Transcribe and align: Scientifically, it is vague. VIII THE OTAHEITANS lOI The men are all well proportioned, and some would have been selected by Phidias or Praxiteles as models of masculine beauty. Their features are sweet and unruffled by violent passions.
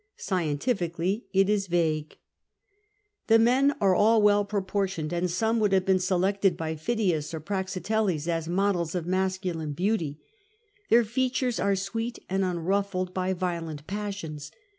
Scientifically, 0.17 1.27
it 1.31 1.47
is 1.47 1.67
vague. 1.67 2.07
VIII 2.07 2.07
THE 2.07 2.13
OTAHEITANS 2.15 3.29
lOI 3.29 3.33
The 3.35 3.39
men 3.43 3.75
are 3.81 3.93
all 3.93 4.19
well 4.23 4.43
proportioned, 4.43 5.13
and 5.13 5.29
some 5.29 5.59
would 5.59 5.73
have 5.73 5.85
been 5.85 5.99
selected 5.99 6.57
by 6.57 6.75
Phidias 6.75 7.35
or 7.35 7.39
Praxiteles 7.39 8.27
as 8.27 8.47
models 8.47 8.95
of 8.95 9.05
masculine 9.05 9.73
beauty. 9.73 10.19
Their 10.89 11.03
features 11.05 11.59
are 11.59 11.75
sweet 11.75 12.17
and 12.31 12.43
unruffled 12.43 13.13
by 13.13 13.33
violent 13.33 13.85
passions. 13.85 14.49